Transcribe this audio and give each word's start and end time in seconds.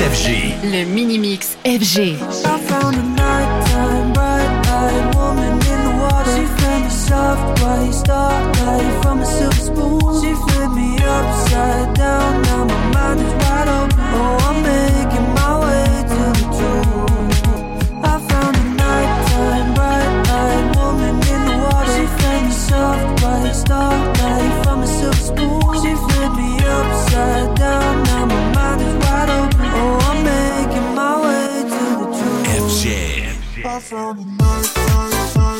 Mix 0.00 0.18
FG. 0.18 0.28
Le 0.64 0.84
mini 0.86 1.18
mix 1.18 1.56
FG. 1.62 2.16
I 2.46 2.58
found 2.60 2.96
a 2.96 3.02
nighttime, 3.02 4.12
bright-eyed 4.14 5.14
woman 5.14 5.52
in 5.52 5.84
the 5.84 5.92
water. 6.00 6.32
She 6.36 6.46
fed 6.56 6.84
me 6.84 6.88
soft 6.88 7.60
white 7.60 7.92
starlight 7.92 9.02
from 9.02 9.20
a 9.20 9.26
silver 9.26 9.54
spoon. 9.54 10.00
She 10.22 10.32
flipped 10.32 10.72
me 10.72 10.96
upside 11.04 11.94
down, 11.96 12.40
now 12.42 12.64
my 12.64 12.80
mind 12.94 13.20
is 13.20 13.32
wide 13.44 13.68
open. 13.68 14.00
Oh, 14.16 14.48
I'm 14.48 14.58
making 14.62 15.28
my 15.34 15.52
way 15.64 15.84
to 16.12 16.22
the 16.38 16.46
truth. 16.56 17.44
I 18.02 18.16
found 18.30 18.56
a 18.56 18.64
nighttime, 18.80 19.74
bright-eyed 19.74 20.76
woman 20.76 21.14
in 21.32 21.40
the 21.44 21.56
water. 21.60 21.92
She 21.92 22.04
fed 22.22 22.40
me 22.46 22.52
soft 22.52 23.22
white 23.22 23.52
starlight 23.52 24.64
from 24.64 24.78
a 24.82 24.86
silver 24.86 25.24
spoon. 25.28 25.60
She 25.82 25.92
flipped 25.94 26.36
me 26.36 26.50
upside 26.64 27.48
down, 27.56 27.59
FG. 33.80 35.59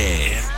FG. 0.00 0.49